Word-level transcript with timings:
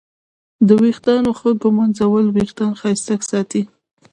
د 0.67 0.69
ویښتانو 0.81 1.31
ښه 1.39 1.49
ږمنځول 1.61 2.25
وېښتان 2.29 2.71
ښایسته 2.79 3.15
ساتي. 3.29 3.61